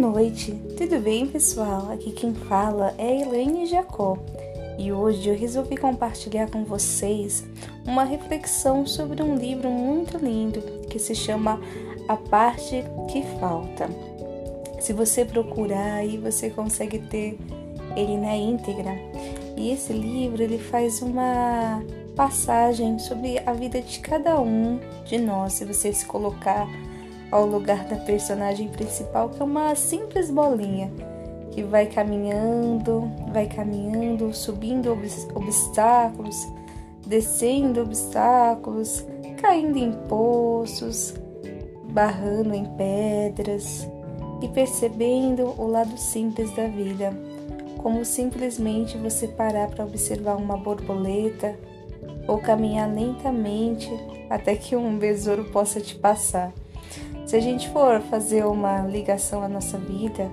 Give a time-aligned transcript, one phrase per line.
[0.00, 1.90] noite, tudo bem pessoal?
[1.92, 4.18] Aqui quem fala é Elaine Jacó
[4.78, 7.44] e hoje eu resolvi compartilhar com vocês
[7.86, 11.60] uma reflexão sobre um livro muito lindo que se chama
[12.08, 13.88] A Parte que Falta.
[14.80, 17.38] Se você procurar aí você consegue ter
[17.96, 18.92] ele na íntegra.
[19.56, 21.82] E esse livro ele faz uma
[22.16, 26.66] passagem sobre a vida de cada um de nós, se você se colocar
[27.30, 30.90] ao lugar da personagem principal, que é uma simples bolinha
[31.50, 34.92] que vai caminhando, vai caminhando, subindo
[35.34, 36.48] obstáculos,
[37.06, 39.04] descendo obstáculos,
[39.40, 41.14] caindo em poços,
[41.90, 43.88] barrando em pedras
[44.40, 47.12] e percebendo o lado simples da vida,
[47.78, 51.58] como simplesmente você parar para observar uma borboleta
[52.28, 53.90] ou caminhar lentamente
[54.28, 56.52] até que um besouro possa te passar.
[57.30, 60.28] Se a gente for fazer uma ligação à nossa vida,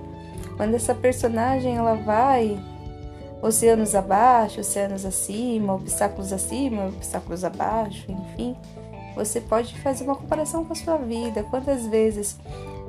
[0.56, 2.58] quando essa personagem ela vai
[3.40, 8.56] oceanos abaixo, oceanos acima, obstáculos acima, obstáculos abaixo, enfim,
[9.14, 11.44] você pode fazer uma comparação com a sua vida.
[11.44, 12.36] Quantas vezes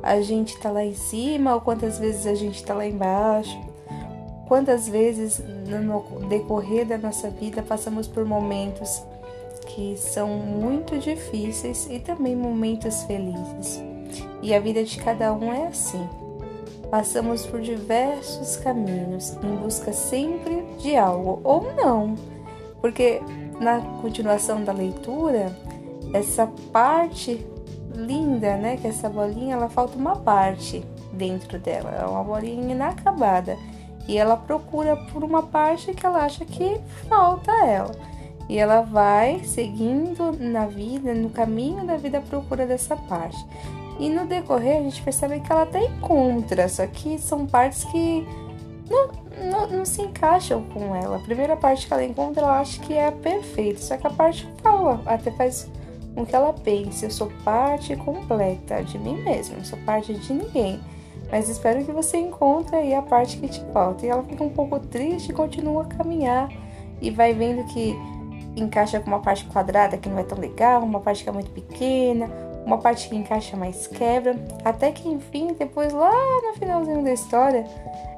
[0.01, 3.61] a gente está lá em cima ou quantas vezes a gente está lá embaixo?
[4.47, 9.03] Quantas vezes no decorrer da nossa vida passamos por momentos
[9.67, 13.87] que são muito difíceis e também momentos felizes.
[14.41, 16.07] E a vida de cada um é assim.
[16.89, 22.15] Passamos por diversos caminhos em busca sempre de algo, ou não,
[22.81, 23.21] porque
[23.59, 25.55] na continuação da leitura,
[26.13, 27.45] essa parte
[27.93, 33.57] linda, né, que essa bolinha, ela falta uma parte dentro dela, é uma bolinha inacabada,
[34.07, 37.91] e ela procura por uma parte que ela acha que falta ela.
[38.47, 43.37] E ela vai seguindo na vida, no caminho da vida à procura dessa parte.
[43.99, 48.25] E no decorrer a gente percebe que ela até encontra, só que são partes que
[48.89, 49.09] não,
[49.51, 51.17] não, não, se encaixam com ela.
[51.17, 54.47] A primeira parte que ela encontra, ela acha que é perfeita, só que a parte
[54.63, 55.69] fala, até faz
[56.15, 60.33] com que ela pense: eu sou parte completa de mim mesma, não sou parte de
[60.33, 60.79] ninguém.
[61.29, 64.03] Mas espero que você encontre aí a parte que te falta.
[64.03, 66.49] E ela fica um pouco triste e continua a caminhar
[66.99, 67.95] e vai vendo que
[68.55, 71.51] encaixa com uma parte quadrada que não é tão legal, uma parte que é muito
[71.51, 72.27] pequena,
[72.69, 76.11] uma parte que encaixa mais quebra, até que enfim, depois lá
[76.43, 77.65] no finalzinho da história,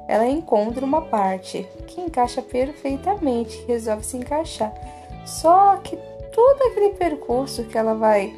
[0.06, 4.70] ela encontra uma parte que encaixa perfeitamente, que resolve se encaixar.
[5.24, 5.96] Só que
[6.32, 8.34] todo aquele percurso que ela vai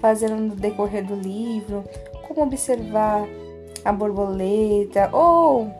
[0.00, 1.84] fazendo no decorrer do livro,
[2.26, 3.28] como observar
[3.84, 5.70] a borboleta ou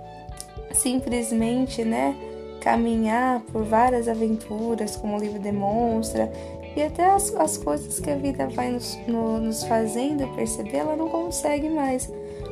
[0.72, 2.14] simplesmente, né,
[2.60, 6.30] caminhar por várias aventuras, como o livro demonstra,
[6.76, 10.96] e até as, as coisas que a vida vai nos, no, nos fazendo perceber, ela
[10.96, 12.10] não consegue mais.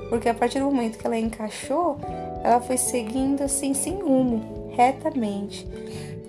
[0.09, 1.97] Porque a partir do momento que ela encaixou,
[2.43, 5.67] ela foi seguindo assim, sem rumo, retamente.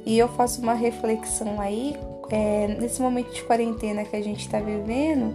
[0.06, 1.96] E eu faço uma reflexão aí,
[2.30, 5.34] é, nesse momento de quarentena que a gente está vivendo,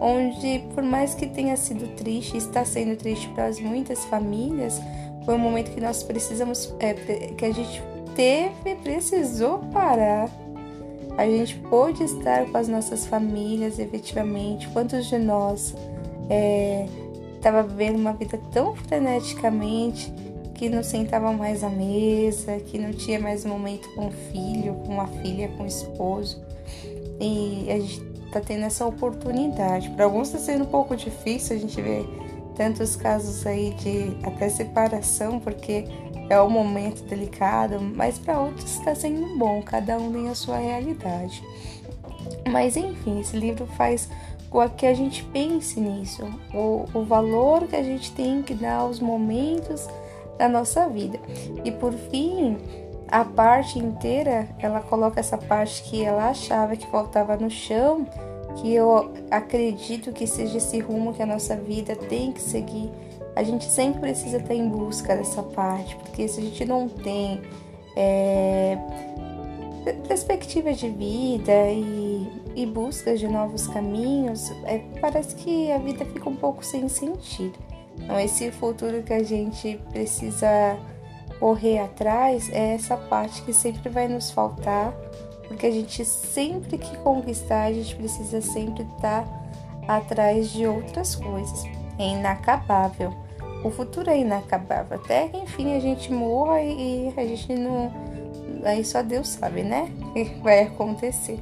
[0.00, 4.80] onde por mais que tenha sido triste, está sendo triste para muitas famílias,
[5.24, 7.82] foi um momento que nós precisamos, é, que a gente
[8.14, 10.30] teve, precisou parar
[11.16, 14.68] a gente pôde estar com as nossas famílias efetivamente.
[14.68, 15.74] Quantos de nós
[17.36, 20.12] estava é, vivendo uma vida tão freneticamente
[20.54, 24.74] que não sentava mais à mesa, que não tinha mais um momento com o filho,
[24.86, 26.38] com a filha, com o esposo.
[27.18, 29.88] E a gente está tendo essa oportunidade.
[29.90, 32.04] Para alguns está sendo um pouco difícil, a gente vê
[32.56, 35.86] tantos casos aí de até separação, porque
[36.30, 40.58] é um momento delicado, mas para outros está sendo bom, cada um tem a sua
[40.58, 41.42] realidade.
[42.48, 44.08] Mas enfim, esse livro faz
[44.48, 46.24] com que a gente pense nisso,
[46.54, 49.88] o, o valor que a gente tem que dar aos momentos
[50.38, 51.18] da nossa vida.
[51.64, 52.56] E por fim,
[53.08, 58.06] a parte inteira, ela coloca essa parte que ela achava que faltava no chão,
[58.56, 62.90] que eu acredito que seja esse rumo que a nossa vida tem que seguir
[63.34, 67.40] a gente sempre precisa estar em busca dessa parte, porque se a gente não tem
[67.96, 68.76] é,
[70.06, 76.28] perspectiva de vida e, e busca de novos caminhos, é, parece que a vida fica
[76.28, 77.58] um pouco sem sentido.
[77.98, 80.78] Então, esse futuro que a gente precisa
[81.38, 84.92] correr atrás é essa parte que sempre vai nos faltar,
[85.46, 89.26] porque a gente sempre que conquistar, a gente precisa sempre estar
[89.88, 91.64] atrás de outras coisas
[91.98, 93.12] é inacabável.
[93.64, 94.98] O futuro é inacabável.
[94.98, 97.92] Até que enfim a gente morra e, a gente não.
[98.64, 99.90] Aí só Deus sabe, né?
[100.10, 101.38] O que vai acontecer.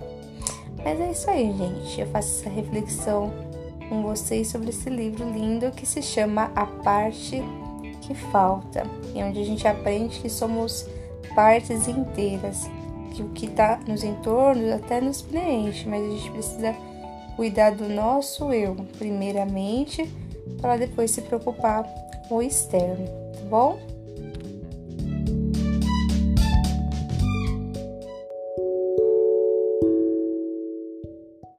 [0.84, 2.00] Mas é isso aí, gente.
[2.00, 3.32] Eu faço essa reflexão
[3.88, 7.42] com vocês sobre esse livro lindo que se chama A Parte
[8.08, 8.84] que falta
[9.14, 10.86] e onde a gente aprende que somos
[11.34, 12.68] partes inteiras,
[13.14, 16.74] que o que está nos entornos até nos preenche, mas a gente precisa
[17.36, 20.10] cuidar do nosso eu, primeiramente,
[20.60, 21.84] para depois se preocupar
[22.28, 23.97] com o externo, tá bom?